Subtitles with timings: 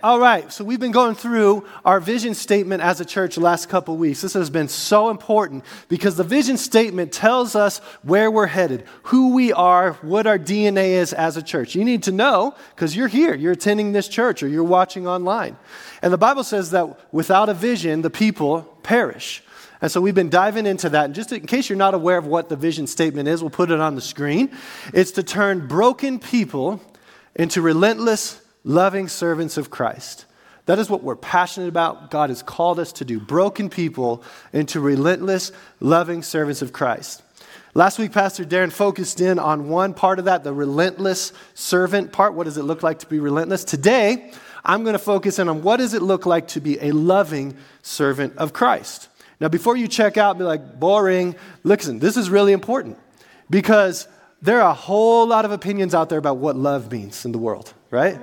[0.00, 3.68] All right, so we've been going through our vision statement as a church the last
[3.68, 4.20] couple weeks.
[4.20, 9.34] This has been so important because the vision statement tells us where we're headed, who
[9.34, 11.74] we are, what our DNA is as a church.
[11.74, 15.56] You need to know because you're here, you're attending this church, or you're watching online.
[16.00, 19.42] And the Bible says that without a vision, the people perish.
[19.80, 21.06] And so we've been diving into that.
[21.06, 23.70] And just in case you're not aware of what the vision statement is, we'll put
[23.70, 24.50] it on the screen.
[24.94, 26.80] It's to turn broken people
[27.34, 30.26] into relentless, loving servants of Christ.
[30.66, 32.10] That is what we're passionate about.
[32.10, 35.50] God has called us to do broken people into relentless,
[35.80, 37.22] loving servants of Christ.
[37.74, 42.34] Last week, Pastor Darren focused in on one part of that, the relentless servant part.
[42.34, 43.64] What does it look like to be relentless?
[43.64, 44.32] Today,
[44.64, 47.56] I'm going to focus in on what does it look like to be a loving
[47.82, 49.08] servant of Christ.
[49.40, 52.98] Now, before you check out be like, boring, listen, this is really important
[53.48, 54.08] because
[54.42, 57.38] there are a whole lot of opinions out there about what love means in the
[57.38, 58.18] world, right?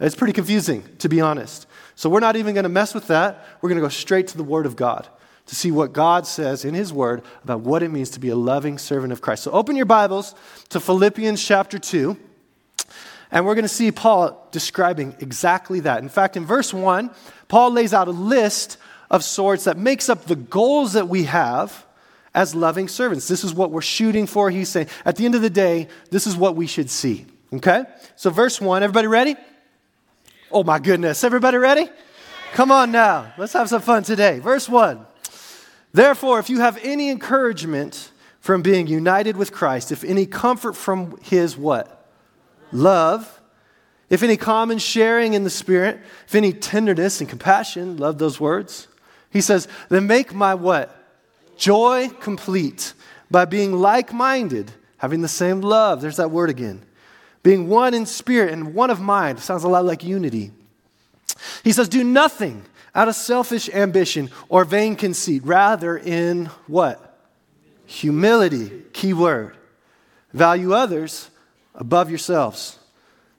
[0.00, 1.66] It's pretty confusing, to be honest.
[1.96, 3.44] So we're not even going to mess with that.
[3.60, 5.08] We're going to go straight to the Word of God
[5.46, 8.36] to see what God says in His Word about what it means to be a
[8.36, 9.42] loving servant of Christ.
[9.42, 10.34] So open your Bibles
[10.68, 12.16] to Philippians chapter 2,
[13.32, 16.02] and we're going to see Paul describing exactly that.
[16.02, 17.10] In fact, in verse 1,
[17.48, 18.76] Paul lays out a list
[19.10, 21.84] of sorts that makes up the goals that we have
[22.34, 23.26] as loving servants.
[23.26, 24.50] This is what we're shooting for.
[24.50, 27.26] He's saying, at the end of the day, this is what we should see.
[27.52, 27.84] Okay?
[28.16, 29.34] So, verse 1, everybody ready?
[30.50, 31.24] Oh my goodness.
[31.24, 31.88] Everybody ready?
[32.54, 33.32] Come on now.
[33.36, 34.38] Let's have some fun today.
[34.38, 35.06] Verse 1.
[35.92, 41.18] Therefore, if you have any encouragement from being united with Christ, if any comfort from
[41.22, 42.06] his what?
[42.72, 43.40] Love,
[44.08, 48.88] if any common sharing in the Spirit, if any tenderness and compassion, love those words.
[49.30, 50.94] He says, then make my what?
[51.58, 52.94] Joy complete
[53.30, 56.00] by being like minded, having the same love.
[56.00, 56.82] There's that word again
[57.48, 59.40] being one in spirit and one of mind.
[59.40, 60.50] Sounds a lot like unity.
[61.64, 67.18] He says, Do nothing out of selfish ambition or vain conceit, rather in what?
[67.86, 69.56] Humility, key word.
[70.34, 71.30] Value others
[71.74, 72.78] above yourselves,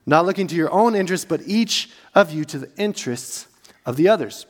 [0.06, 3.46] not looking to your own interests, but each of you to the interests
[3.86, 4.44] of the others.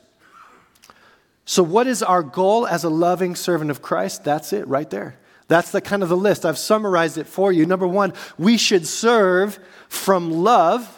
[1.45, 4.23] So, what is our goal as a loving servant of Christ?
[4.23, 5.19] That's it right there.
[5.51, 6.45] That's the kind of the list.
[6.45, 7.65] I've summarized it for you.
[7.65, 10.97] Number one, we should serve from love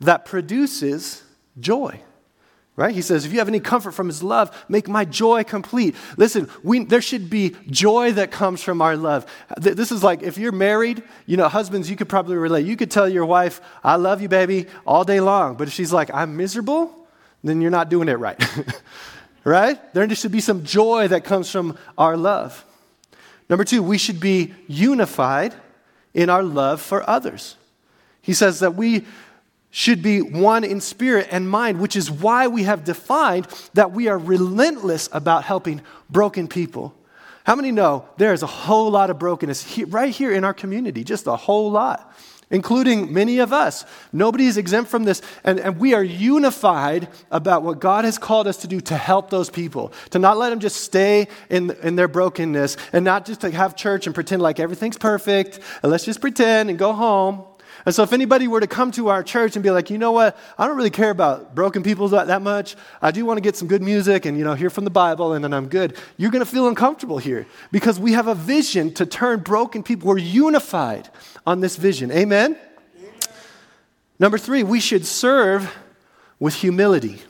[0.00, 1.22] that produces
[1.60, 2.00] joy.
[2.74, 2.94] Right?
[2.94, 5.94] He says, if you have any comfort from his love, make my joy complete.
[6.16, 9.26] Listen, we, there should be joy that comes from our love.
[9.58, 12.64] This is like if you're married, you know, husbands, you could probably relate.
[12.64, 15.56] You could tell your wife, I love you, baby, all day long.
[15.56, 17.08] But if she's like, I'm miserable,
[17.44, 18.42] then you're not doing it right.
[19.44, 19.92] right?
[19.92, 22.65] There should be some joy that comes from our love.
[23.48, 25.54] Number two, we should be unified
[26.14, 27.56] in our love for others.
[28.22, 29.04] He says that we
[29.70, 34.08] should be one in spirit and mind, which is why we have defined that we
[34.08, 36.94] are relentless about helping broken people.
[37.44, 41.04] How many know there is a whole lot of brokenness right here in our community?
[41.04, 42.12] Just a whole lot
[42.50, 43.84] including many of us.
[44.12, 45.22] Nobody is exempt from this.
[45.42, 49.30] And, and we are unified about what God has called us to do to help
[49.30, 53.40] those people, to not let them just stay in, in their brokenness and not just
[53.40, 57.45] to have church and pretend like everything's perfect and let's just pretend and go home.
[57.86, 60.10] And so, if anybody were to come to our church and be like, you know
[60.10, 62.74] what, I don't really care about broken people that, that much.
[63.00, 65.34] I do want to get some good music and, you know, hear from the Bible
[65.34, 65.96] and then I'm good.
[66.16, 70.08] You're going to feel uncomfortable here because we have a vision to turn broken people.
[70.08, 71.08] We're unified
[71.46, 72.10] on this vision.
[72.10, 72.58] Amen?
[72.98, 73.20] Amen?
[74.18, 75.72] Number three, we should serve
[76.40, 77.22] with humility.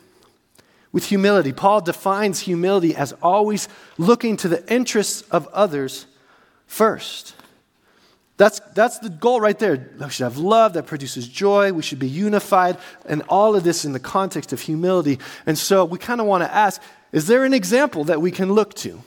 [0.90, 1.52] With humility.
[1.52, 3.68] Paul defines humility as always
[3.98, 6.06] looking to the interests of others
[6.66, 7.34] first.
[8.36, 9.88] That's, that's the goal right there.
[9.98, 11.72] We should have love that produces joy.
[11.72, 12.76] We should be unified.
[13.06, 15.18] And all of this in the context of humility.
[15.46, 16.80] And so we kind of want to ask
[17.12, 19.00] is there an example that we can look to?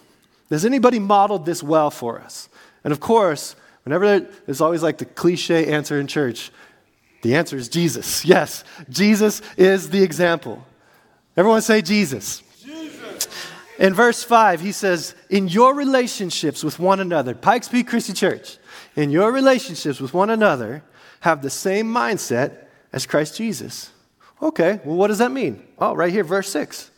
[0.49, 2.49] Has anybody modeled this well for us?
[2.83, 6.51] And of course, whenever there's always like the cliche answer in church,
[7.21, 8.25] the answer is Jesus.
[8.29, 10.65] Yes, Jesus is the example.
[11.37, 12.41] Everyone say Jesus.
[12.63, 13.27] Jesus.
[13.77, 18.57] In verse 5, he says, In your relationships with one another, Pikes Peak Christian Church,
[18.95, 20.83] in your relationships with one another,
[21.21, 23.91] have the same mindset as Christ Jesus.
[24.41, 25.65] Okay, well, what does that mean?
[25.77, 26.91] Oh, right here, verse 6.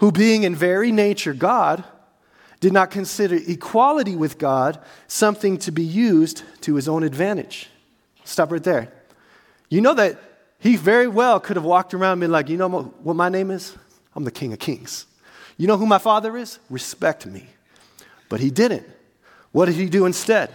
[0.00, 1.84] Who being in very nature God,
[2.62, 7.68] did not consider equality with God something to be used to his own advantage.
[8.22, 8.92] Stop right there.
[9.68, 10.16] You know that
[10.60, 13.50] he very well could have walked around and been like, you know what my name
[13.50, 13.76] is?
[14.14, 15.06] I'm the King of Kings.
[15.56, 16.60] You know who my father is?
[16.70, 17.48] Respect me.
[18.28, 18.86] But he didn't.
[19.50, 20.54] What did he do instead?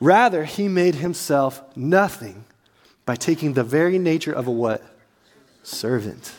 [0.00, 2.44] Rather, he made himself nothing
[3.04, 4.82] by taking the very nature of a what?
[5.62, 6.32] Servant.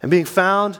[0.00, 0.78] And being found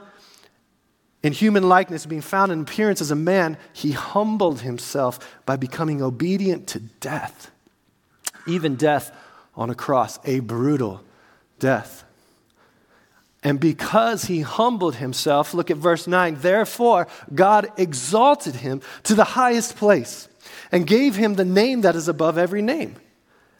[1.21, 6.01] in human likeness, being found in appearance as a man, he humbled himself by becoming
[6.01, 7.51] obedient to death,
[8.45, 9.11] even death
[9.55, 11.03] on a cross, a brutal
[11.59, 12.05] death.
[13.43, 19.23] And because he humbled himself, look at verse 9, therefore God exalted him to the
[19.23, 20.27] highest place
[20.71, 22.95] and gave him the name that is above every name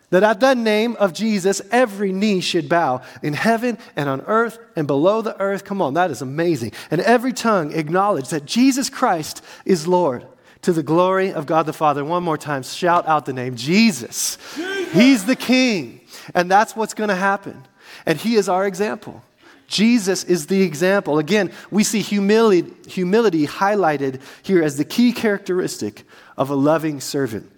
[0.09, 4.57] that at the name of Jesus, every knee should bow in heaven and on earth
[4.75, 5.65] and below the earth.
[5.65, 6.71] Come on, that is amazing.
[6.91, 10.25] And every tongue acknowledge that Jesus Christ is Lord
[10.61, 12.05] to the glory of God the Father.
[12.05, 14.37] One more time, shout out the name Jesus.
[14.55, 14.93] Jesus.
[14.93, 16.01] He's the King.
[16.33, 17.65] And that's what's going to happen.
[18.05, 19.21] And He is our example.
[19.67, 21.19] Jesus is the example.
[21.19, 26.03] Again, we see humility, humility highlighted here as the key characteristic
[26.37, 27.51] of a loving servant.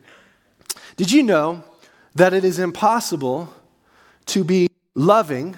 [0.97, 1.63] Did you know
[2.15, 3.53] that it is impossible
[4.25, 5.55] to be loving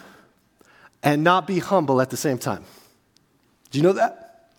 [1.03, 2.63] and not be humble at the same time.
[3.71, 4.50] Do you know that?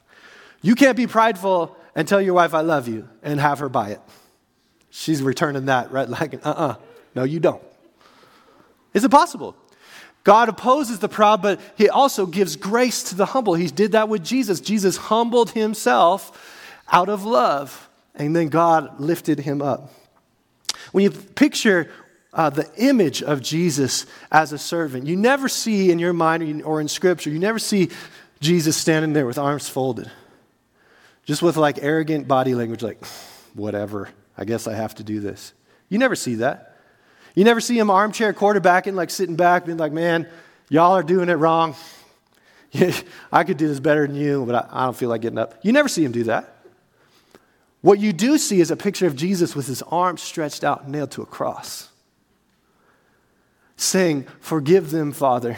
[0.61, 3.91] You can't be prideful and tell your wife, I love you, and have her buy
[3.91, 4.01] it.
[4.91, 6.09] She's returning that, right?
[6.09, 6.69] Like, uh uh-uh.
[6.69, 6.75] uh
[7.15, 7.63] No, you don't.
[8.95, 9.57] It's impossible.
[10.25, 13.55] God opposes the proud, but He also gives grace to the humble.
[13.55, 14.61] He did that with Jesus.
[14.61, 19.93] Jesus humbled Himself out of love, and then God lifted Him up.
[20.93, 21.91] When you picture
[22.33, 26.81] uh, the image of Jesus as a servant, you never see in your mind or
[26.81, 27.91] in Scripture, you never see
[28.41, 30.11] Jesus standing there with arms folded,
[31.25, 33.05] just with like arrogant body language, like,
[33.55, 35.53] whatever, I guess I have to do this.
[35.89, 36.72] You never see that.
[37.35, 40.29] You never see him armchair quarterbacking, like sitting back, being like, man,
[40.69, 41.75] y'all are doing it wrong.
[43.33, 45.55] I could do this better than you, but I don't feel like getting up.
[45.63, 46.63] You never see him do that.
[47.81, 51.11] What you do see is a picture of Jesus with his arms stretched out, nailed
[51.13, 51.89] to a cross,
[53.77, 55.57] saying, Forgive them, Father,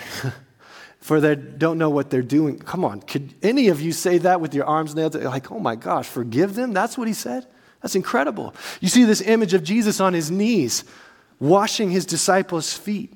[1.01, 2.59] for they don't know what they're doing.
[2.59, 5.59] Come on, could any of you say that with your arms nailed to, like, oh
[5.59, 6.73] my gosh, forgive them?
[6.73, 7.47] That's what he said?
[7.83, 8.55] That's incredible.
[8.81, 10.85] You see this image of Jesus on his knees,
[11.41, 13.13] washing his disciples' feet,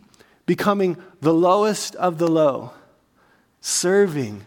[0.46, 2.72] becoming the lowest of the low,
[3.60, 4.44] serving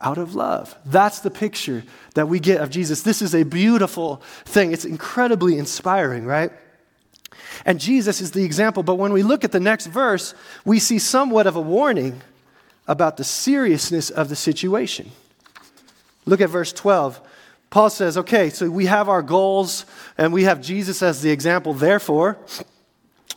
[0.00, 0.76] out of love.
[0.84, 1.82] That's the picture
[2.14, 3.02] that we get of Jesus.
[3.02, 4.72] This is a beautiful thing.
[4.72, 6.52] It's incredibly inspiring, right?
[7.64, 8.82] And Jesus is the example.
[8.82, 10.34] But when we look at the next verse,
[10.64, 12.20] we see somewhat of a warning
[12.86, 15.10] about the seriousness of the situation.
[16.24, 17.20] Look at verse 12.
[17.70, 19.86] Paul says, okay, so we have our goals
[20.16, 21.74] and we have Jesus as the example.
[21.74, 22.38] Therefore,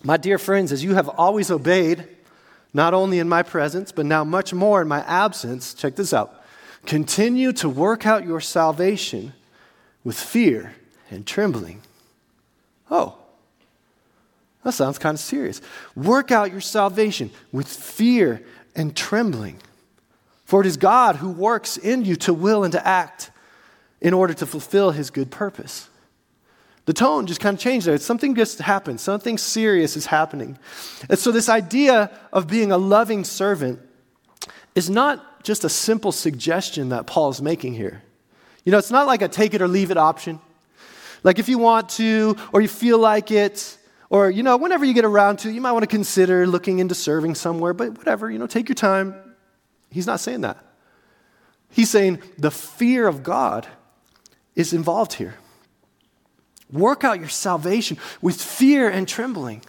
[0.04, 2.08] my dear friends, as you have always obeyed,
[2.74, 6.36] not only in my presence, but now much more in my absence, check this out
[6.86, 9.34] Continue to work out your salvation
[10.04, 10.74] with fear
[11.12, 11.82] and trembling.
[12.90, 13.18] Oh,
[14.64, 15.62] that sounds kind of serious.
[15.96, 18.44] Work out your salvation with fear
[18.76, 19.58] and trembling.
[20.46, 23.30] For it is God who works in you to will and to act
[24.02, 25.89] in order to fulfill his good purpose.
[26.90, 27.96] The tone just kind of changed there.
[28.00, 29.00] Something just happened.
[29.00, 30.58] Something serious is happening.
[31.08, 33.80] And so, this idea of being a loving servant
[34.74, 38.02] is not just a simple suggestion that Paul is making here.
[38.66, 40.40] You know, it's not like a take it or leave it option.
[41.22, 43.78] Like if you want to, or you feel like it,
[44.10, 46.96] or, you know, whenever you get around to, you might want to consider looking into
[46.96, 49.14] serving somewhere, but whatever, you know, take your time.
[49.92, 50.58] He's not saying that.
[51.70, 53.68] He's saying the fear of God
[54.56, 55.36] is involved here.
[56.72, 59.64] Work out your salvation with fear and trembling.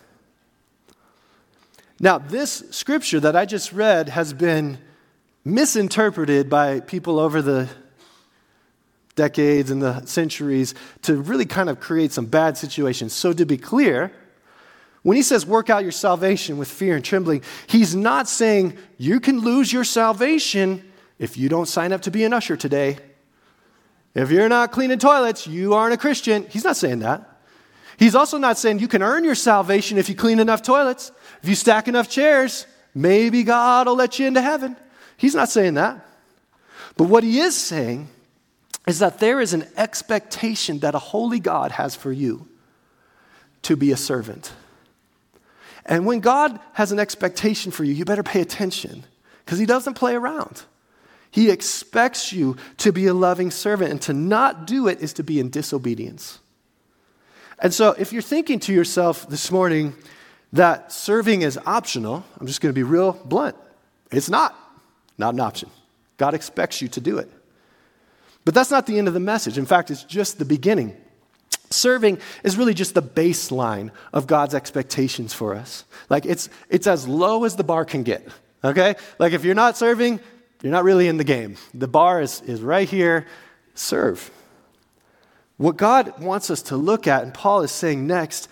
[1.99, 4.79] Now, this scripture that I just read has been
[5.45, 7.69] misinterpreted by people over the
[9.17, 13.13] decades and the centuries to really kind of create some bad situations.
[13.13, 14.13] So, to be clear,
[15.03, 19.21] when he says work out your salvation with fear and trembling, he's not saying you
[19.21, 22.99] can lose your salvation if you don't sign up to be an usher today.
[24.15, 26.47] If you're not cleaning toilets, you aren't a Christian.
[26.49, 27.27] He's not saying that.
[27.99, 31.13] He's also not saying you can earn your salvation if you clean enough toilets.
[31.43, 34.77] If you stack enough chairs, maybe God will let you into heaven.
[35.17, 36.05] He's not saying that.
[36.97, 38.09] But what he is saying
[38.87, 42.49] is that there is an expectation that a holy God has for you
[43.63, 44.53] to be a servant.
[45.85, 49.05] And when God has an expectation for you, you better pay attention
[49.45, 50.63] because he doesn't play around.
[51.31, 55.23] He expects you to be a loving servant, and to not do it is to
[55.23, 56.41] be in disobedience.
[57.59, 59.95] And so, if you're thinking to yourself this morning
[60.53, 63.57] that serving is optional, I'm just going to be real blunt.
[64.11, 64.57] It's not.
[65.19, 65.71] Not an option.
[66.17, 67.31] God expects you to do it.
[68.45, 69.59] But that's not the end of the message.
[69.59, 70.97] In fact, it's just the beginning.
[71.69, 75.85] Serving is really just the baseline of God's expectations for us.
[76.09, 78.27] Like it's, it's as low as the bar can get,
[78.65, 78.97] okay?
[79.19, 80.19] Like if you're not serving,
[80.63, 81.57] you're not really in the game.
[81.73, 83.27] The bar is, is right here.
[83.75, 84.31] Serve.
[85.57, 88.49] What God wants us to look at, and Paul is saying next,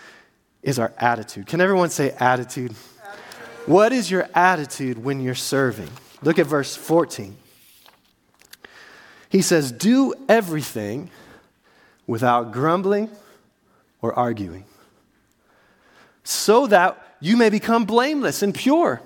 [0.62, 1.46] is our attitude.
[1.46, 2.72] Can everyone say attitude?
[2.72, 2.76] attitude?
[3.66, 5.88] What is your attitude when you're serving?
[6.22, 7.36] Look at verse 14.
[9.30, 11.10] He says, Do everything
[12.06, 13.10] without grumbling
[14.00, 14.64] or arguing,
[16.24, 19.02] so that you may become blameless and pure.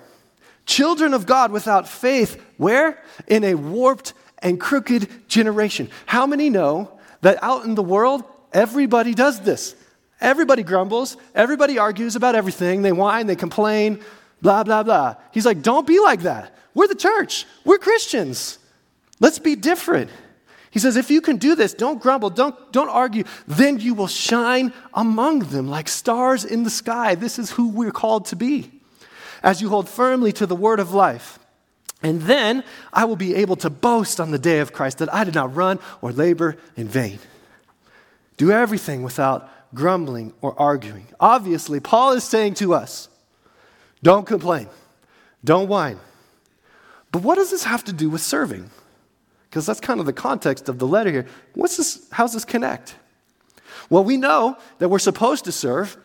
[0.66, 3.02] Children of God without faith, where?
[3.26, 5.90] In a warped and crooked generation.
[6.06, 9.74] How many know that out in the world, everybody does this?
[10.20, 14.00] Everybody grumbles, everybody argues about everything, they whine, they complain,
[14.40, 15.16] blah, blah, blah.
[15.32, 16.56] He's like, don't be like that.
[16.74, 18.58] We're the church, we're Christians.
[19.18, 20.10] Let's be different.
[20.70, 24.06] He says, if you can do this, don't grumble, don't, don't argue, then you will
[24.06, 27.14] shine among them like stars in the sky.
[27.14, 28.70] This is who we're called to be.
[29.42, 31.38] As you hold firmly to the word of life.
[32.02, 35.24] And then I will be able to boast on the day of Christ that I
[35.24, 37.18] did not run or labor in vain.
[38.36, 41.06] Do everything without grumbling or arguing.
[41.20, 43.08] Obviously, Paul is saying to us,
[44.02, 44.68] don't complain,
[45.44, 45.98] don't whine.
[47.12, 48.70] But what does this have to do with serving?
[49.48, 51.26] Because that's kind of the context of the letter here.
[51.54, 52.96] What's this, how's this connect?
[53.90, 55.96] Well, we know that we're supposed to serve,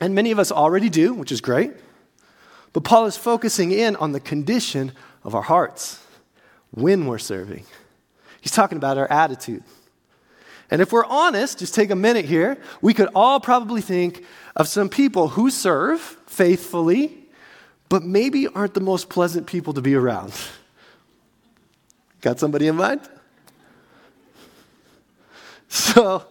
[0.00, 1.72] and many of us already do, which is great.
[2.72, 4.92] But Paul is focusing in on the condition
[5.24, 6.00] of our hearts
[6.70, 7.64] when we're serving.
[8.40, 9.62] He's talking about our attitude.
[10.70, 14.24] And if we're honest, just take a minute here, we could all probably think
[14.56, 17.26] of some people who serve faithfully,
[17.90, 20.32] but maybe aren't the most pleasant people to be around.
[22.22, 23.02] Got somebody in mind?
[25.68, 26.24] So,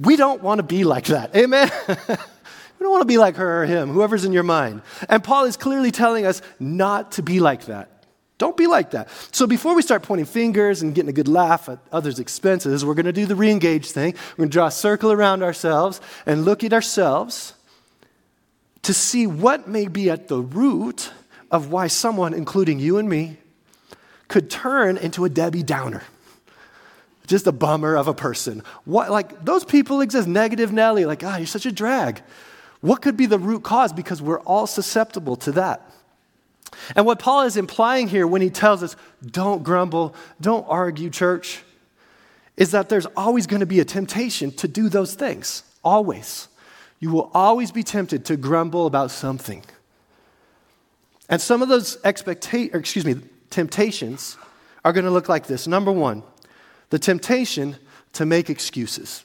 [0.00, 1.34] we don't want to be like that.
[1.36, 1.70] Amen?
[2.80, 4.80] we don't want to be like her or him, whoever's in your mind.
[5.06, 8.06] And Paul is clearly telling us not to be like that.
[8.38, 9.10] Don't be like that.
[9.32, 12.94] So, before we start pointing fingers and getting a good laugh at others' expenses, we're
[12.94, 14.14] going to do the re engage thing.
[14.32, 17.52] We're going to draw a circle around ourselves and look at ourselves
[18.80, 21.12] to see what may be at the root
[21.50, 23.36] of why someone, including you and me,
[24.28, 26.04] could turn into a Debbie Downer.
[27.26, 28.62] Just a bummer of a person.
[28.86, 30.26] What, like, those people exist.
[30.26, 32.22] Negative Nelly, like, ah, oh, you're such a drag.
[32.80, 33.92] What could be the root cause?
[33.92, 35.90] Because we're all susceptible to that.
[36.96, 41.62] And what Paul is implying here when he tells us, don't grumble, don't argue, church,
[42.56, 45.62] is that there's always going to be a temptation to do those things.
[45.82, 46.48] Always.
[47.00, 49.64] You will always be tempted to grumble about something.
[51.28, 53.16] And some of those expectations, excuse me,
[53.50, 54.36] temptations
[54.84, 55.66] are going to look like this.
[55.66, 56.22] Number one,
[56.90, 57.76] the temptation
[58.14, 59.24] to make excuses.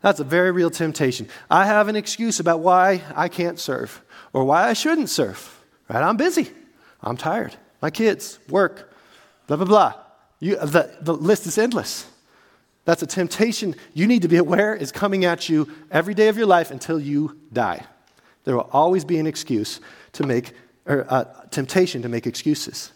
[0.00, 1.28] That's a very real temptation.
[1.50, 4.02] I have an excuse about why I can't serve
[4.32, 5.64] or why I shouldn't serve.
[5.88, 6.02] Right?
[6.02, 6.50] I'm busy.
[7.02, 7.56] I'm tired.
[7.80, 8.92] My kids, work,
[9.46, 9.94] blah, blah, blah.
[10.40, 12.06] You, the, the list is endless.
[12.84, 16.38] That's a temptation you need to be aware is coming at you every day of
[16.38, 17.84] your life until you die.
[18.44, 19.80] There will always be an excuse
[20.12, 20.52] to make
[20.86, 22.90] or uh, temptation to make excuses.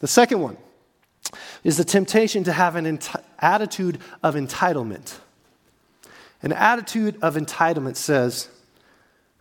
[0.00, 0.58] The second one
[1.62, 5.14] is the temptation to have an enti- attitude of entitlement.
[6.44, 8.48] An attitude of entitlement says,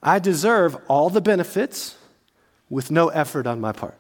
[0.01, 1.98] I deserve all the benefits
[2.69, 3.98] with no effort on my part.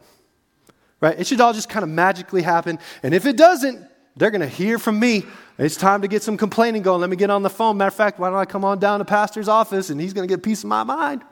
[1.01, 1.19] Right?
[1.19, 2.79] It should all just kind of magically happen.
[3.03, 5.25] And if it doesn't, they're going to hear from me.
[5.57, 7.01] It's time to get some complaining going.
[7.01, 7.75] Let me get on the phone.
[7.75, 10.25] Matter of fact, why don't I come on down to pastor's office and he's going
[10.25, 11.23] to get piece of my mind?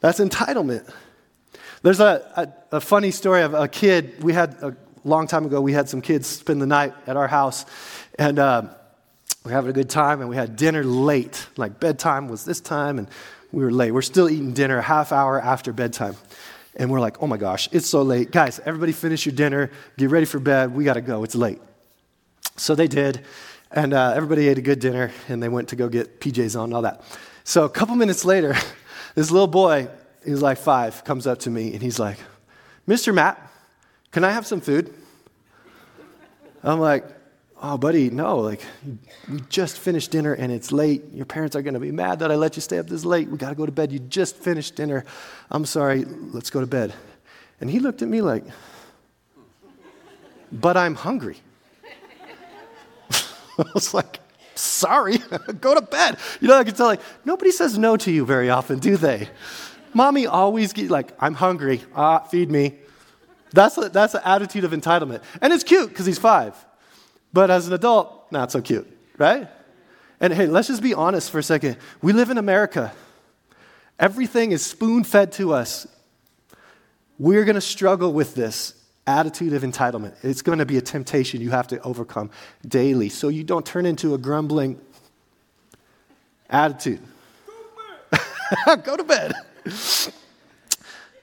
[0.00, 0.90] That's entitlement.
[1.82, 4.22] There's a, a, a, funny story of a kid.
[4.24, 7.28] We had a long time ago, we had some kids spend the night at our
[7.28, 7.66] house,
[8.18, 8.62] and uh,
[9.46, 11.46] we were having a good time, and we had dinner late.
[11.56, 13.06] Like bedtime was this time, and
[13.52, 13.92] we were late.
[13.92, 16.16] We're still eating dinner half hour after bedtime.
[16.74, 18.32] And we're like, oh my gosh, it's so late.
[18.32, 20.74] Guys, everybody finish your dinner, get ready for bed.
[20.74, 21.22] We got to go.
[21.22, 21.60] It's late.
[22.56, 23.20] So they did.
[23.70, 26.64] And uh, everybody ate a good dinner, and they went to go get PJs on
[26.64, 27.04] and all that.
[27.44, 28.56] So a couple minutes later,
[29.14, 29.88] this little boy
[30.24, 32.18] he's like five, comes up to me and he's like,
[32.88, 33.14] Mr.
[33.14, 33.40] Matt,
[34.10, 34.92] can I have some food?
[36.64, 37.04] I'm like,
[37.62, 38.38] oh, buddy, no.
[38.38, 38.64] Like,
[39.30, 41.04] we just finished dinner and it's late.
[41.12, 43.28] Your parents are going to be mad that I let you stay up this late.
[43.28, 43.92] We got to go to bed.
[43.92, 45.04] You just finished dinner.
[45.50, 46.04] I'm sorry.
[46.04, 46.94] Let's go to bed.
[47.60, 48.44] And he looked at me like,
[50.52, 51.38] but I'm hungry.
[53.10, 54.20] I was like,
[54.54, 55.18] sorry,
[55.60, 56.18] go to bed.
[56.40, 59.28] You know, I can tell, like, nobody says no to you very often, do they?
[59.94, 61.80] Mommy always get like, I'm hungry.
[61.94, 62.74] Ah, feed me.
[63.52, 65.22] That's a, that's an attitude of entitlement.
[65.40, 66.54] And it's cute because he's five.
[67.32, 68.86] But as an adult, not so cute,
[69.18, 69.48] right?
[70.20, 71.76] And hey, let's just be honest for a second.
[72.00, 72.92] We live in America.
[73.98, 75.86] Everything is spoon fed to us.
[77.18, 78.74] we're going to struggle with this
[79.06, 80.14] attitude of entitlement.
[80.22, 82.30] It's going to be a temptation you have to overcome
[82.66, 84.80] daily so you don't turn into a grumbling
[86.50, 87.00] attitude.
[88.84, 89.32] Go to bed.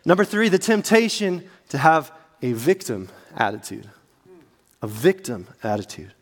[0.06, 3.90] Number three, the temptation to have a victim attitude.
[4.84, 6.14] A victim attitude.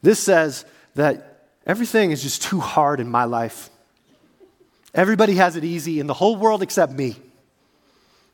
[0.00, 0.64] This says
[0.94, 3.68] that everything is just too hard in my life.
[4.94, 7.16] Everybody has it easy in the whole world except me.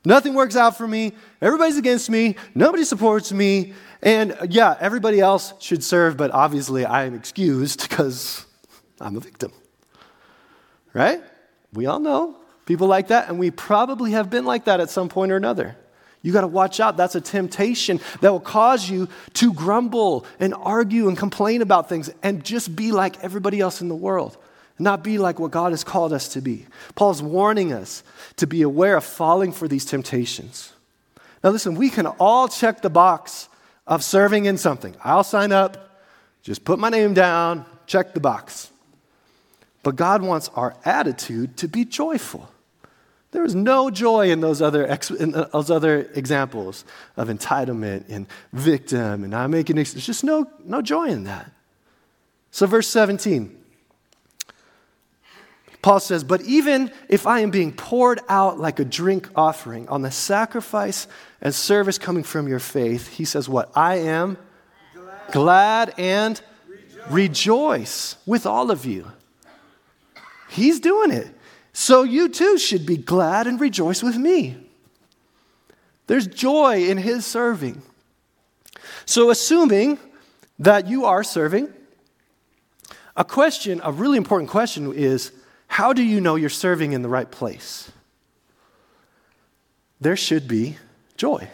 [0.04, 1.14] Nothing works out for me.
[1.40, 2.36] Everybody's against me.
[2.54, 3.72] Nobody supports me.
[4.02, 8.44] And uh, yeah, everybody else should serve, but obviously I am excused because
[9.00, 9.52] I'm a victim.
[10.92, 11.22] Right?
[11.72, 15.08] We all know people like that, and we probably have been like that at some
[15.08, 15.76] point or another.
[16.24, 16.96] You got to watch out.
[16.96, 22.10] That's a temptation that will cause you to grumble and argue and complain about things
[22.22, 24.38] and just be like everybody else in the world,
[24.78, 26.64] not be like what God has called us to be.
[26.94, 28.02] Paul's warning us
[28.36, 30.72] to be aware of falling for these temptations.
[31.44, 33.50] Now, listen, we can all check the box
[33.86, 34.96] of serving in something.
[35.04, 36.00] I'll sign up,
[36.42, 38.70] just put my name down, check the box.
[39.82, 42.48] But God wants our attitude to be joyful.
[43.34, 46.84] There is no joy in those other, ex- in those other examples
[47.16, 51.50] of entitlement and victim and I'm making there's just no, no joy in that.
[52.52, 53.60] So, verse 17,
[55.82, 60.02] Paul says, But even if I am being poured out like a drink offering on
[60.02, 61.08] the sacrifice
[61.40, 63.72] and service coming from your faith, he says, What?
[63.74, 64.38] I am
[64.94, 67.10] glad, glad and rejoice.
[67.10, 69.10] rejoice with all of you.
[70.48, 71.34] He's doing it.
[71.74, 74.56] So you too should be glad and rejoice with me.
[76.06, 77.82] There's joy in his serving.
[79.06, 79.98] So, assuming
[80.58, 81.68] that you are serving,
[83.16, 85.32] a question, a really important question is
[85.66, 87.90] how do you know you're serving in the right place?
[90.00, 90.78] There should be
[91.16, 91.48] joy.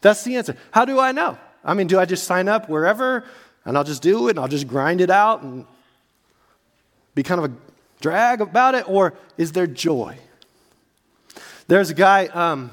[0.00, 0.56] That's the answer.
[0.70, 1.36] How do I know?
[1.62, 3.24] I mean, do I just sign up wherever
[3.64, 5.66] and I'll just do it and I'll just grind it out and
[7.14, 7.54] be kind of a
[8.04, 10.14] drag about it, or is there joy?
[11.68, 12.70] There's a guy um,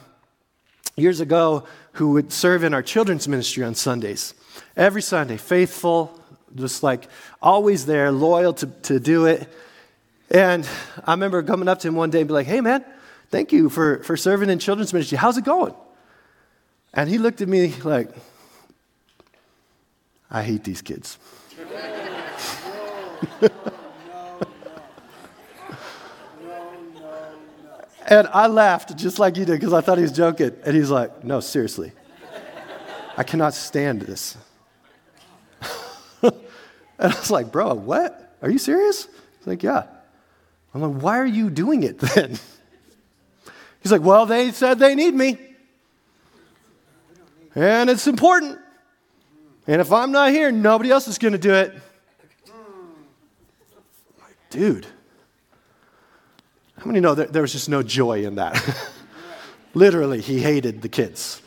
[0.98, 1.63] years ago
[1.94, 4.34] who would serve in our children's ministry on Sundays.
[4.76, 6.20] Every Sunday, faithful,
[6.54, 7.08] just like
[7.41, 9.48] always there, loyal to, to do it.
[10.30, 10.67] And
[11.06, 12.84] I remember coming up to him one day and be like, hey, man,
[13.30, 15.17] thank you for, for serving in children's ministry.
[15.17, 15.74] How's it going?
[16.94, 18.10] And he looked at me like,
[20.30, 21.17] I hate these kids.
[28.12, 30.52] And I laughed just like you did because I thought he was joking.
[30.65, 31.93] And he's like, No, seriously.
[33.15, 34.36] I cannot stand this.
[36.21, 36.34] and
[37.00, 38.36] I was like, Bro, what?
[38.41, 39.08] Are you serious?
[39.38, 39.86] He's like, Yeah.
[40.74, 42.38] I'm like, Why are you doing it then?
[43.82, 45.38] He's like, Well, they said they need me.
[47.56, 48.60] And it's important.
[49.67, 51.74] And if I'm not here, nobody else is going to do it.
[54.19, 54.86] Like, dude.
[56.82, 58.60] How many know that there was just no joy in that?
[59.76, 61.39] Literally, he hated the kids.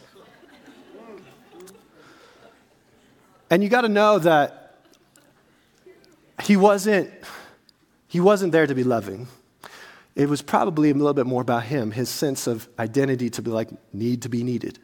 [3.51, 4.79] And you got to know that
[6.45, 7.11] he wasn't
[8.07, 9.27] he wasn't there to be loving.
[10.15, 13.51] It was probably a little bit more about him, his sense of identity to be
[13.51, 14.79] like need to be needed.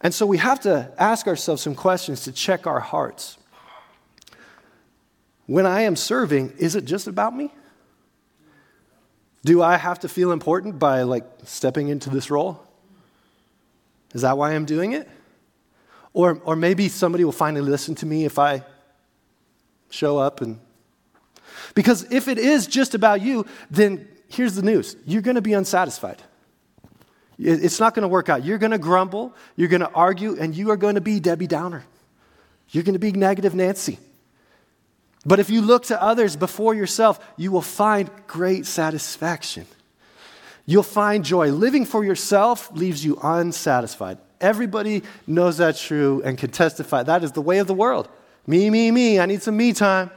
[0.00, 3.38] And so we have to ask ourselves some questions to check our hearts.
[5.46, 7.52] When I am serving, is it just about me?
[9.44, 12.62] Do I have to feel important by like stepping into this role?
[14.12, 15.08] Is that why I'm doing it?
[16.12, 18.64] Or, or maybe somebody will finally listen to me if I
[19.90, 20.58] show up and.
[21.74, 25.52] Because if it is just about you, then here's the news you're going to be
[25.52, 26.20] unsatisfied.
[27.38, 28.44] It's not going to work out.
[28.44, 31.46] You're going to grumble, you're going to argue, and you are going to be Debbie
[31.46, 31.84] Downer.
[32.68, 33.98] You're going to be negative Nancy.
[35.24, 39.66] But if you look to others before yourself, you will find great satisfaction.
[40.64, 41.50] You'll find joy.
[41.50, 44.18] Living for yourself leaves you unsatisfied.
[44.40, 47.02] Everybody knows that's true and can testify.
[47.02, 48.08] That is the way of the world.
[48.46, 49.18] Me, me, me.
[49.18, 50.10] I need some me time.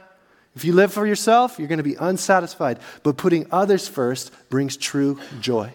[0.56, 2.78] If you live for yourself, you're going to be unsatisfied.
[3.02, 5.74] But putting others first brings true joy.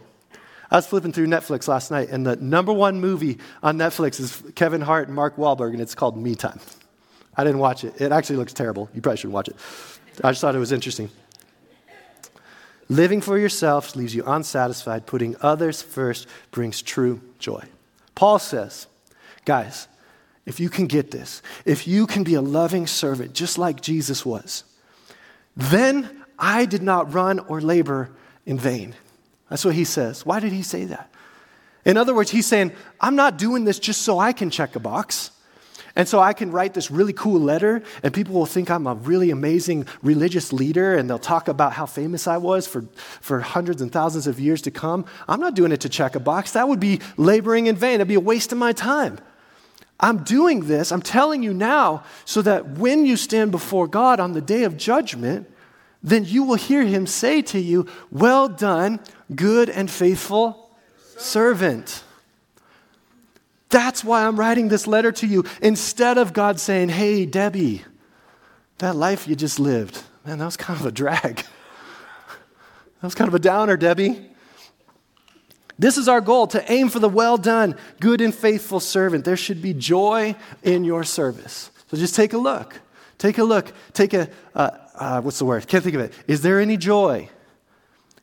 [0.71, 4.41] I was flipping through Netflix last night, and the number one movie on Netflix is
[4.55, 6.59] Kevin Hart and Mark Wahlberg, and it's called Me Time.
[7.39, 8.01] I didn't watch it.
[8.01, 8.89] It actually looks terrible.
[8.93, 9.55] You probably shouldn't watch it.
[10.21, 11.09] I just thought it was interesting.
[12.89, 15.05] Living for yourself leaves you unsatisfied.
[15.05, 17.63] Putting others first brings true joy.
[18.13, 18.87] Paul says,
[19.45, 19.87] guys,
[20.45, 24.25] if you can get this, if you can be a loving servant just like Jesus
[24.25, 24.65] was,
[25.55, 28.09] then I did not run or labor
[28.45, 28.95] in vain.
[29.49, 30.25] That's what he says.
[30.25, 31.09] Why did he say that?
[31.85, 34.79] In other words, he's saying, I'm not doing this just so I can check a
[34.81, 35.31] box.
[35.99, 38.95] And so I can write this really cool letter, and people will think I'm a
[38.95, 42.85] really amazing religious leader, and they'll talk about how famous I was for,
[43.19, 45.03] for hundreds and thousands of years to come.
[45.27, 46.53] I'm not doing it to check a box.
[46.53, 49.19] That would be laboring in vain, it'd be a waste of my time.
[49.99, 54.31] I'm doing this, I'm telling you now, so that when you stand before God on
[54.31, 55.51] the day of judgment,
[56.01, 59.01] then you will hear him say to you, Well done,
[59.35, 60.71] good and faithful
[61.17, 62.05] servant.
[63.69, 65.45] That's why I'm writing this letter to you.
[65.61, 67.83] Instead of God saying, Hey, Debbie,
[68.79, 71.35] that life you just lived, man, that was kind of a drag.
[71.35, 71.45] that
[73.03, 74.25] was kind of a downer, Debbie.
[75.77, 79.23] This is our goal to aim for the well done, good and faithful servant.
[79.23, 81.71] There should be joy in your service.
[81.87, 82.81] So just take a look.
[83.17, 83.71] Take a look.
[83.93, 85.67] Take a, uh, uh, what's the word?
[85.67, 86.13] Can't think of it.
[86.27, 87.29] Is there any joy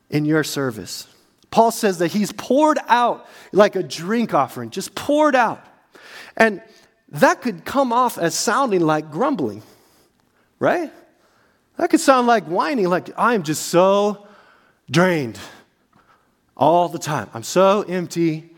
[0.09, 1.07] in your service?
[1.51, 5.65] Paul says that he's poured out like a drink offering, just poured out.
[6.35, 6.61] And
[7.09, 9.63] that could come off as sounding like grumbling,
[10.59, 10.91] right?
[11.77, 14.27] That could sound like whining, like I'm just so
[14.89, 15.39] drained
[16.55, 17.29] all the time.
[17.33, 18.49] I'm so empty.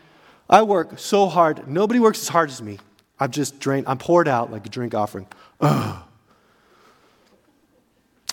[0.48, 1.68] I work so hard.
[1.68, 2.78] Nobody works as hard as me.
[3.20, 3.86] I'm just drained.
[3.86, 5.26] I'm poured out like a drink offering.
[5.60, 6.02] Ugh.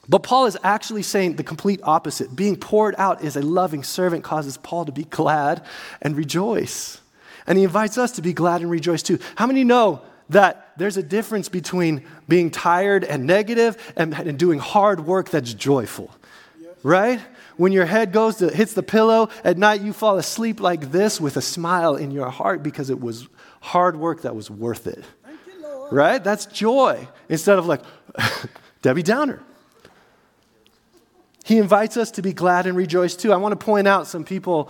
[0.09, 2.35] But Paul is actually saying the complete opposite.
[2.35, 5.65] Being poured out as a loving servant causes Paul to be glad
[6.01, 7.01] and rejoice.
[7.45, 9.19] And he invites us to be glad and rejoice too.
[9.35, 14.59] How many know that there's a difference between being tired and negative and, and doing
[14.59, 16.13] hard work that's joyful?
[16.59, 16.71] Yes.
[16.83, 17.19] Right?
[17.57, 21.19] When your head goes to, hits the pillow at night, you fall asleep like this
[21.19, 23.27] with a smile in your heart because it was
[23.61, 25.03] hard work that was worth it.
[25.47, 26.23] You, right?
[26.23, 27.81] That's joy instead of like
[28.81, 29.41] Debbie Downer.
[31.47, 33.31] He invites us to be glad and rejoice too.
[33.31, 34.69] I want to point out some people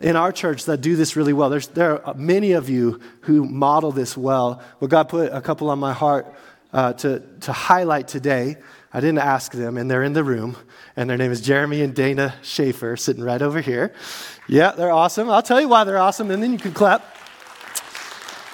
[0.00, 1.50] in our church that do this really well.
[1.50, 4.62] There's, there are many of you who model this well.
[4.80, 6.34] But God put a couple on my heart
[6.72, 8.56] uh, to, to highlight today.
[8.90, 10.56] I didn't ask them, and they're in the room.
[10.96, 13.92] And their name is Jeremy and Dana Schaefer, sitting right over here.
[14.48, 15.28] Yeah, they're awesome.
[15.28, 17.04] I'll tell you why they're awesome, and then you can clap.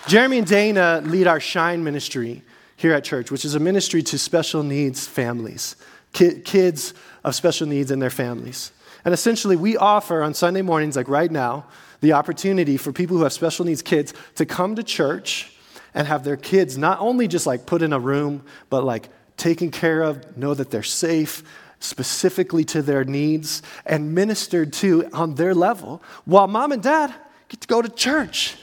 [0.09, 2.43] Jeremy and Dana lead our Shine ministry
[2.75, 5.77] here at church, which is a ministry to special needs families,
[6.13, 8.73] kids of special needs and their families.
[9.05, 11.67] And essentially, we offer on Sunday mornings, like right now,
[12.01, 15.53] the opportunity for people who have special needs kids to come to church
[15.95, 19.71] and have their kids not only just like put in a room, but like taken
[19.71, 21.43] care of, know that they're safe,
[21.81, 27.13] specifically to their needs, and ministered to on their level, while mom and dad
[27.49, 28.57] get to go to church,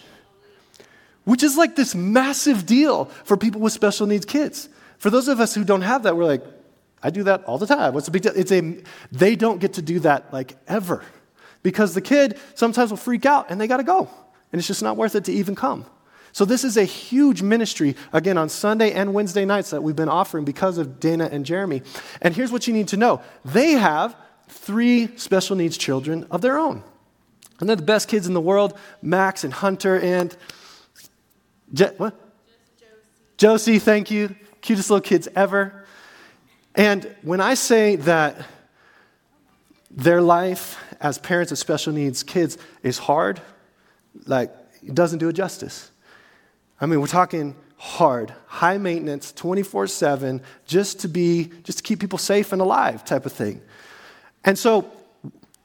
[1.26, 4.70] which is like this massive deal for people with special needs kids.
[4.98, 6.44] For those of us who don't have that, we're like,
[7.04, 7.94] I do that all the time.
[7.94, 8.34] What's the big deal?
[8.36, 8.78] It's a,
[9.12, 11.04] they don't get to do that like ever
[11.64, 14.10] because the kid sometimes will freak out and they got to go.
[14.52, 15.86] And it's just not worth it to even come.
[16.32, 20.10] So, this is a huge ministry, again, on Sunday and Wednesday nights that we've been
[20.10, 21.82] offering because of Dana and Jeremy.
[22.22, 24.16] And here's what you need to know they have
[24.48, 26.84] three special needs children of their own.
[27.60, 30.36] And they're the best kids in the world Max and Hunter and.
[31.74, 32.16] Je- what?
[32.80, 32.94] Josie.
[33.38, 34.36] Josie, thank you.
[34.62, 35.77] Cutest little kids ever.
[36.78, 38.38] And when I say that
[39.90, 43.42] their life as parents of special needs kids is hard,
[44.26, 45.90] like, it doesn't do it justice.
[46.80, 52.00] I mean, we're talking hard, high maintenance, 24 7, just to be, just to keep
[52.00, 53.60] people safe and alive type of thing.
[54.46, 54.92] And so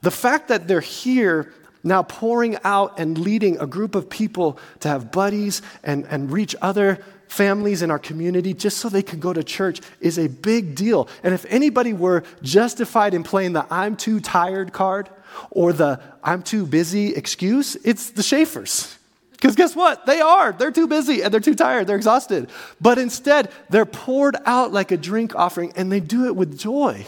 [0.01, 4.87] the fact that they're here now pouring out and leading a group of people to
[4.87, 9.33] have buddies and, and reach other families in our community just so they can go
[9.33, 11.07] to church is a big deal.
[11.23, 15.09] And if anybody were justified in playing the I'm too tired card
[15.49, 18.97] or the I'm too busy excuse, it's the Schaefers.
[19.31, 20.05] Because guess what?
[20.05, 20.53] They are.
[20.53, 21.87] They're too busy and they're too tired.
[21.87, 22.49] They're exhausted.
[22.79, 27.05] But instead, they're poured out like a drink offering and they do it with joy.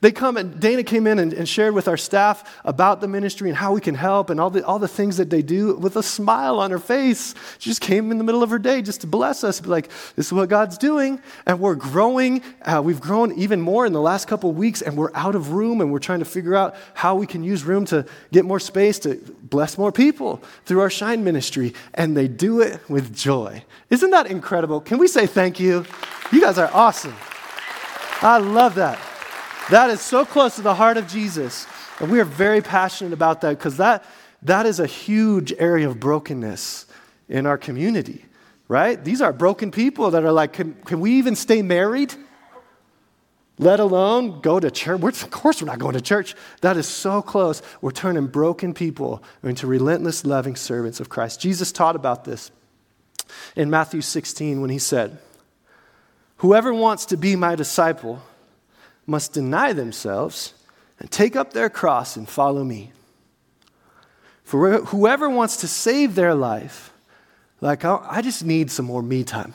[0.00, 3.48] They come and Dana came in and, and, shared with our staff about the ministry
[3.48, 5.96] and how we can help and all the, all the things that they do with
[5.96, 7.34] a smile on her face.
[7.58, 9.88] She just came in the middle of her day just to bless us, be like,
[10.14, 11.20] this is what God's doing.
[11.46, 12.44] And we're growing.
[12.62, 15.50] Uh, we've grown even more in the last couple of weeks and we're out of
[15.50, 18.60] room and we're trying to figure out how we can use room to get more
[18.60, 21.74] space to bless more people through our Shine ministry.
[21.94, 23.64] And they do it with joy.
[23.90, 24.80] Isn't that incredible?
[24.80, 25.84] Can we say thank you?
[26.30, 27.16] You guys are awesome.
[28.22, 29.07] I love that.
[29.70, 31.66] That is so close to the heart of Jesus.
[32.00, 34.04] And we are very passionate about that because that,
[34.42, 36.86] that is a huge area of brokenness
[37.28, 38.24] in our community,
[38.66, 39.02] right?
[39.02, 42.14] These are broken people that are like, can, can we even stay married?
[43.58, 45.00] let alone go to church.
[45.00, 46.34] We're, of course, we're not going to church.
[46.60, 47.60] That is so close.
[47.80, 51.40] We're turning broken people into relentless, loving servants of Christ.
[51.40, 52.50] Jesus taught about this
[53.56, 55.18] in Matthew 16 when he said,
[56.36, 58.22] Whoever wants to be my disciple
[59.08, 60.52] must deny themselves
[61.00, 62.92] and take up their cross and follow me.
[64.44, 66.92] For whoever wants to save their life,
[67.60, 69.54] like, I just need some more me time.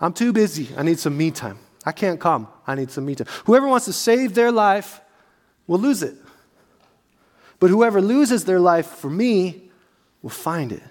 [0.00, 0.68] I'm too busy.
[0.76, 1.58] I need some me time.
[1.86, 2.48] I can't come.
[2.66, 3.28] I need some me time.
[3.44, 5.00] Whoever wants to save their life
[5.66, 6.14] will lose it.
[7.60, 9.70] But whoever loses their life for me
[10.22, 10.82] will find it.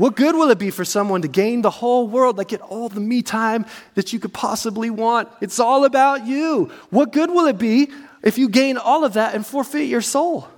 [0.00, 2.88] What good will it be for someone to gain the whole world, like get all
[2.88, 5.28] the me time that you could possibly want?
[5.42, 6.72] It's all about you.
[6.88, 7.90] What good will it be
[8.22, 10.48] if you gain all of that and forfeit your soul?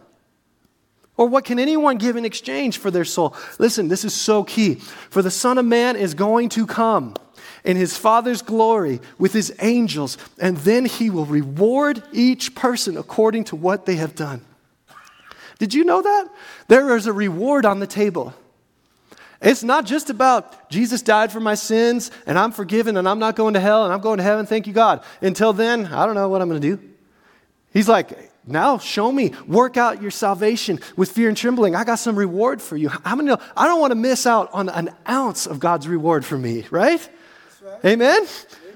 [1.16, 3.34] Or what can anyone give in exchange for their soul?
[3.58, 4.76] Listen, this is so key.
[4.76, 7.16] For the Son of Man is going to come
[7.64, 13.42] in his Father's glory with his angels, and then he will reward each person according
[13.46, 14.44] to what they have done.
[15.58, 16.28] Did you know that?
[16.68, 18.34] There is a reward on the table.
[19.42, 23.34] It's not just about Jesus died for my sins and I'm forgiven and I'm not
[23.34, 24.46] going to hell and I'm going to heaven.
[24.46, 25.02] Thank you, God.
[25.20, 26.90] Until then, I don't know what I'm going to do.
[27.72, 31.74] He's like, now show me, work out your salvation with fear and trembling.
[31.74, 32.90] I got some reward for you.
[33.04, 36.36] I'm gonna, I don't want to miss out on an ounce of God's reward for
[36.36, 37.08] me, right?
[37.62, 37.84] right.
[37.84, 38.16] Amen?
[38.18, 38.28] Amen?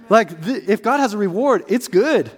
[0.09, 2.31] Like, th- if God has a reward, it's good.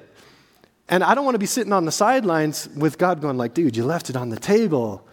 [0.89, 3.77] And I don't want to be sitting on the sidelines with God going like, dude,
[3.77, 5.07] you left it on the table.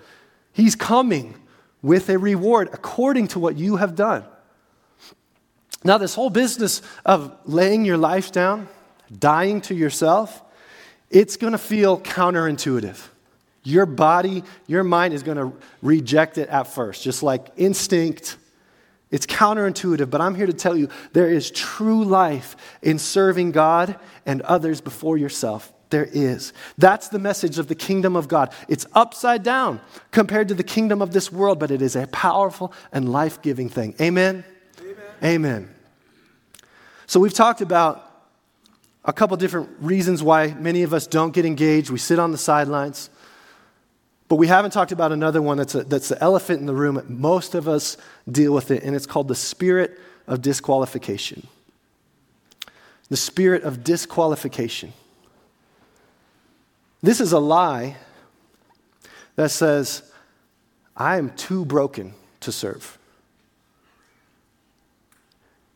[0.53, 1.35] He's coming
[1.85, 4.25] with a reward according to what you have done.
[5.83, 8.67] Now, this whole business of laying your life down,
[9.15, 10.41] dying to yourself,
[11.11, 12.99] it's going to feel counterintuitive.
[13.61, 18.37] Your body, your mind is going to reject it at first, just like instinct.
[19.11, 23.99] It's counterintuitive, but I'm here to tell you there is true life in serving God
[24.25, 25.71] and others before yourself.
[25.95, 26.51] There is.
[26.77, 28.51] That's the message of the kingdom of God.
[28.67, 29.79] It's upside down
[30.11, 33.69] compared to the kingdom of this world, but it is a powerful and life giving
[33.69, 33.95] thing.
[34.01, 34.43] Amen?
[34.81, 34.95] Amen?
[35.23, 35.75] Amen.
[37.07, 38.11] So we've talked about
[39.05, 41.89] a couple different reasons why many of us don't get engaged.
[41.89, 43.09] We sit on the sidelines.
[44.27, 47.01] But we haven't talked about another one that's, a, that's the elephant in the room.
[47.07, 47.95] Most of us
[48.29, 51.47] deal with it, and it's called the spirit of disqualification.
[53.07, 54.91] The spirit of disqualification.
[57.05, 57.97] This is a lie
[59.35, 60.11] that says,
[60.97, 62.97] I am too broken to serve.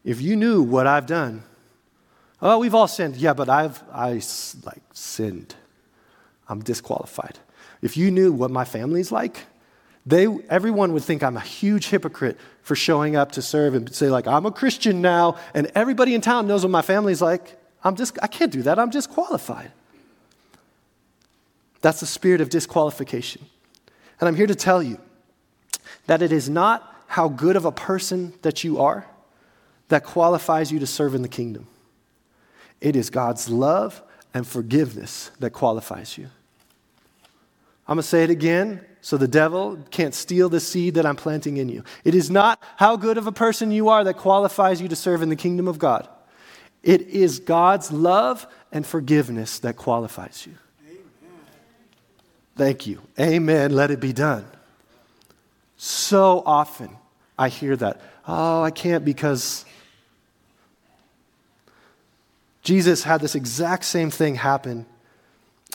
[0.03, 1.43] If you knew what I've done,
[2.41, 3.15] oh, we've all sinned.
[3.15, 4.13] Yeah, but I've I
[4.65, 5.53] like sinned.
[6.47, 7.37] I'm disqualified.
[7.83, 9.45] If you knew what my family's like,
[10.07, 14.09] they, everyone would think I'm a huge hypocrite for showing up to serve and say,
[14.09, 17.55] like, I'm a Christian now, and everybody in town knows what my family's like.
[17.83, 18.79] I'm just, I can't do that.
[18.79, 19.71] I'm disqualified.
[21.81, 23.45] That's the spirit of disqualification.
[24.19, 24.99] And I'm here to tell you
[26.07, 29.05] that it is not how good of a person that you are
[29.87, 31.67] that qualifies you to serve in the kingdom.
[32.79, 34.01] It is God's love
[34.33, 36.25] and forgiveness that qualifies you.
[37.87, 41.15] I'm going to say it again so the devil can't steal the seed that I'm
[41.15, 41.83] planting in you.
[42.03, 45.21] It is not how good of a person you are that qualifies you to serve
[45.21, 46.07] in the kingdom of God.
[46.83, 50.55] It is God's love and forgiveness that qualifies you.
[52.59, 53.01] Thank you.
[53.17, 53.71] Amen.
[53.71, 54.45] Let it be done.
[55.77, 56.89] So often
[57.37, 58.01] I hear that.
[58.27, 59.63] Oh, I can't because
[62.61, 64.85] Jesus had this exact same thing happen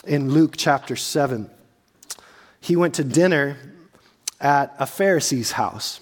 [0.05, 1.49] in Luke chapter 7.
[2.61, 3.57] He went to dinner
[4.39, 6.01] at a Pharisee's house.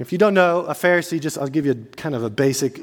[0.00, 2.80] If you don't know, a Pharisee, just I'll give you kind of a basic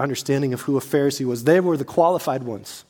[0.00, 1.44] understanding of who a Pharisee was.
[1.44, 2.84] They were the qualified ones.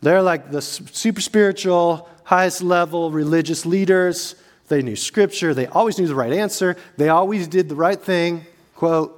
[0.00, 4.34] They're like the super spiritual, highest level religious leaders.
[4.68, 5.52] They knew scripture.
[5.52, 6.76] They always knew the right answer.
[6.96, 8.46] They always did the right thing.
[8.76, 9.16] Quote,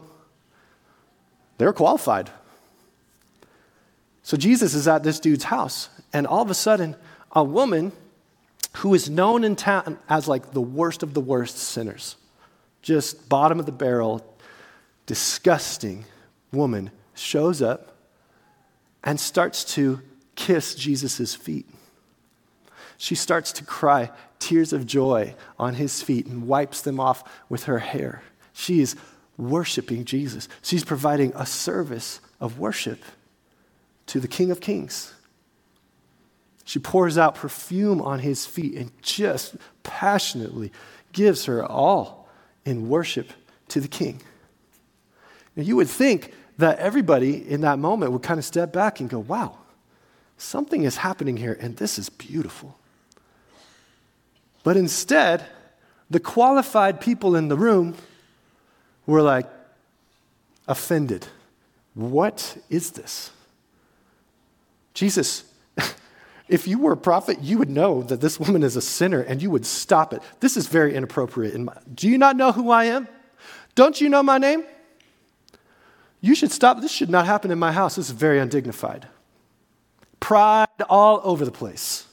[1.59, 2.31] they were qualified.
[4.23, 6.97] So Jesus is at this dude's house, and all of a sudden,
[7.33, 7.93] a woman
[8.79, 12.17] who is known in town as like the worst of the worst sinners,
[12.81, 14.25] just bottom of the barrel,
[15.07, 16.05] disgusting
[16.53, 17.97] woman, shows up
[19.05, 20.01] and starts to
[20.47, 21.69] kiss Jesus' feet.
[22.97, 27.65] She starts to cry tears of joy on his feet and wipes them off with
[27.65, 28.23] her hair.
[28.53, 28.97] She is
[29.37, 30.49] worshiping Jesus.
[30.61, 33.01] She's providing a service of worship
[34.07, 35.15] to the King of Kings.
[36.65, 40.73] She pours out perfume on his feet and just passionately
[41.13, 42.29] gives her all
[42.65, 43.31] in worship
[43.69, 44.21] to the King.
[45.55, 49.09] Now, you would think that everybody in that moment would kind of step back and
[49.09, 49.59] go, wow,
[50.43, 52.79] something is happening here, and this is beautiful.
[54.65, 55.47] But instead,
[56.11, 57.95] the qualified people in the room
[59.07, 59.47] were like
[60.69, 61.27] offended.
[61.95, 63.31] What is this?
[64.95, 65.45] Jesus,
[66.49, 69.43] if you were a prophet, you would know that this woman is a sinner and
[69.43, 70.23] you would stop it.
[70.41, 71.59] This is very inappropriate.
[71.59, 73.09] My, do you not know who I am?
[73.75, 74.65] Don't you know my name?
[76.21, 76.81] You should stop.
[76.81, 77.97] This should not happen in my house.
[77.97, 79.09] This is very undignified.
[80.23, 82.07] Pride all over the place.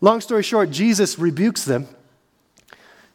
[0.00, 1.88] Long story short, Jesus rebukes them,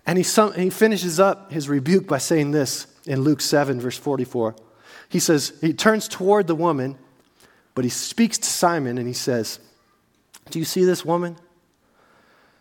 [0.05, 4.53] and he, he finishes up his rebuke by saying this in Luke 7, verse 44.
[5.07, 6.97] He says, he turns toward the woman,
[7.73, 9.59] but he speaks to Simon and he says,
[10.49, 11.37] Do you see this woman?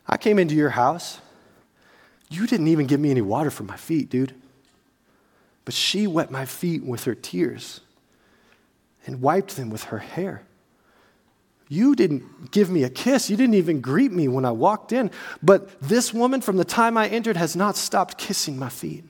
[0.07, 1.20] I came into your house.
[2.31, 4.35] You didn't even give me any water for my feet, dude.
[5.64, 7.81] But she wet my feet with her tears
[9.05, 10.42] and wiped them with her hair.
[11.68, 13.29] You didn't give me a kiss.
[13.29, 15.11] You didn't even greet me when I walked in.
[15.42, 19.05] But this woman, from the time I entered, has not stopped kissing my feet.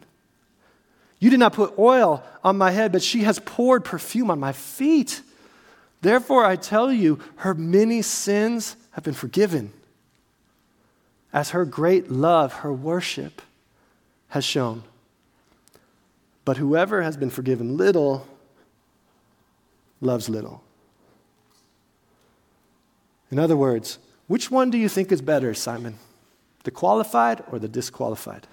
[1.19, 4.53] You did not put oil on my head, but she has poured perfume on my
[4.53, 5.23] feet.
[6.03, 9.73] Therefore, I tell you, her many sins have been forgiven,
[11.33, 13.43] as her great love, her worship,
[14.29, 14.83] has shown.
[16.45, 18.27] But whoever has been forgiven little
[20.01, 20.63] loves little.
[23.31, 25.99] In other words, which one do you think is better, Simon?
[26.65, 28.47] The qualified or the disqualified?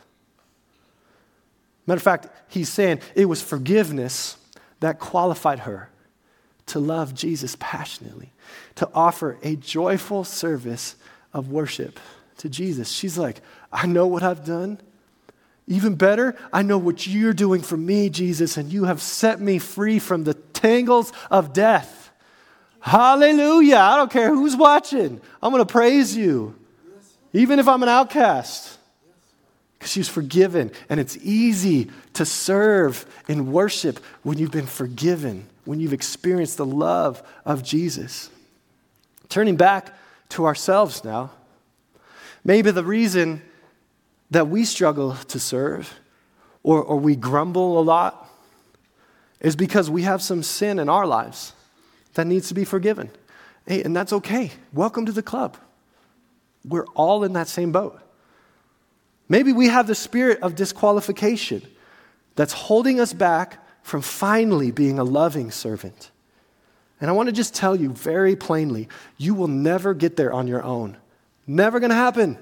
[1.85, 4.37] Matter of fact, he's saying it was forgiveness
[4.79, 5.89] that qualified her
[6.67, 8.31] to love Jesus passionately,
[8.75, 10.95] to offer a joyful service
[11.33, 11.99] of worship
[12.37, 12.89] to Jesus.
[12.89, 14.79] She's like, I know what I've done.
[15.67, 19.59] Even better, I know what you're doing for me, Jesus, and you have set me
[19.59, 22.02] free from the tangles of death.
[22.83, 23.77] Hallelujah.
[23.77, 25.21] I don't care who's watching.
[25.41, 26.53] I'm going to praise you,
[27.31, 28.77] even if I'm an outcast.
[29.79, 30.69] Because she's forgiven.
[30.89, 36.65] And it's easy to serve in worship when you've been forgiven, when you've experienced the
[36.65, 38.29] love of Jesus.
[39.29, 39.93] Turning back
[40.29, 41.31] to ourselves now,
[42.43, 43.41] maybe the reason
[44.29, 46.01] that we struggle to serve
[46.63, 48.29] or, or we grumble a lot
[49.39, 51.53] is because we have some sin in our lives
[52.13, 53.09] that needs to be forgiven.
[53.65, 54.51] Hey, and that's okay.
[54.73, 55.57] Welcome to the club.
[56.65, 57.99] We're all in that same boat.
[59.29, 61.63] Maybe we have the spirit of disqualification
[62.35, 66.11] that's holding us back from finally being a loving servant.
[67.01, 70.47] And I want to just tell you very plainly you will never get there on
[70.47, 70.97] your own.
[71.45, 72.37] Never going to happen.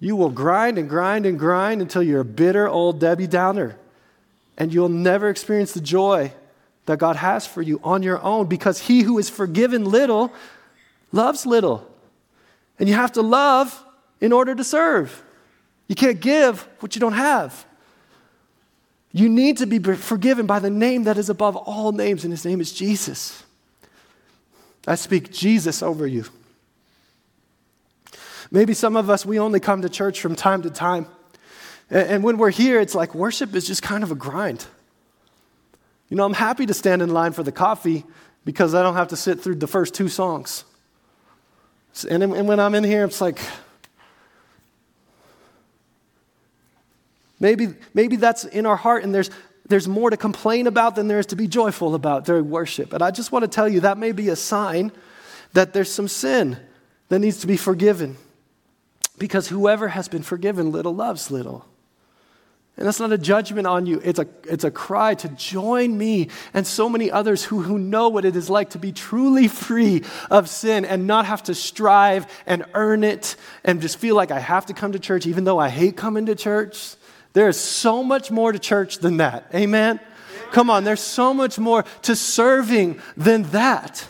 [0.00, 3.76] You will grind and grind and grind until you're a bitter old Debbie Downer.
[4.58, 6.32] And you'll never experience the joy
[6.86, 10.32] that God has for you on your own because he who is forgiven little
[11.12, 11.88] loves little.
[12.78, 13.84] And you have to love
[14.20, 15.22] in order to serve.
[15.88, 17.66] You can't give what you don't have.
[19.12, 22.44] You need to be forgiven by the name that is above all names, and his
[22.44, 23.44] name is Jesus.
[24.86, 26.24] I speak Jesus over you.
[28.50, 31.06] Maybe some of us, we only come to church from time to time.
[31.90, 34.66] And when we're here, it's like worship is just kind of a grind.
[36.12, 38.04] You know, I'm happy to stand in line for the coffee
[38.44, 40.66] because I don't have to sit through the first two songs.
[42.06, 43.38] And, and when I'm in here, it's like,
[47.40, 49.30] maybe, maybe that's in our heart and there's,
[49.68, 52.92] there's more to complain about than there is to be joyful about during worship.
[52.92, 54.92] And I just want to tell you that may be a sign
[55.54, 56.58] that there's some sin
[57.08, 58.18] that needs to be forgiven.
[59.16, 61.71] Because whoever has been forgiven little loves little.
[62.76, 64.00] And that's not a judgment on you.
[64.02, 68.08] It's a, it's a cry to join me and so many others who, who know
[68.08, 72.26] what it is like to be truly free of sin and not have to strive
[72.46, 75.58] and earn it and just feel like I have to come to church even though
[75.58, 76.94] I hate coming to church.
[77.34, 79.50] There is so much more to church than that.
[79.54, 80.00] Amen?
[80.50, 84.06] Come on, there's so much more to serving than that.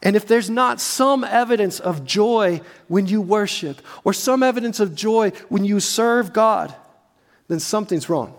[0.00, 4.94] And if there's not some evidence of joy when you worship or some evidence of
[4.94, 6.74] joy when you serve God,
[7.48, 8.34] then something's wrong.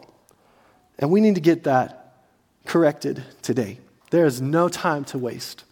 [0.99, 2.23] And we need to get that
[2.65, 3.79] corrected today.
[4.11, 5.63] There is no time to waste.